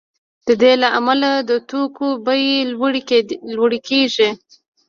[0.47, 2.53] د دې له امله د توکو بیې
[3.55, 4.29] لوړې کیږي